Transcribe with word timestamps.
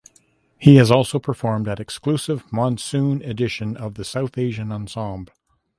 He 0.57 0.77
has 0.77 0.89
also 0.89 1.19
performed 1.19 1.67
at 1.67 1.79
exclusive 1.79 2.51
monsoon 2.51 3.21
edition 3.21 3.77
of 3.77 3.93
The 3.93 4.03
South 4.03 4.35
Asian 4.35 4.71
Ensemble. 4.71 5.31